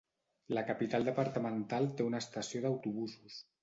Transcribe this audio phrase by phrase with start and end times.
[0.57, 3.43] La capital departamental té una estació d'autobusos.